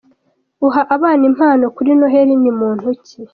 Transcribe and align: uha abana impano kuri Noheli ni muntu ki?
uha 0.67 0.81
abana 0.95 1.23
impano 1.31 1.65
kuri 1.75 1.89
Noheli 1.99 2.33
ni 2.41 2.51
muntu 2.59 2.87
ki? 3.05 3.19